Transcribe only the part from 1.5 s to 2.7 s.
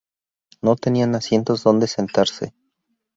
donde sentarse.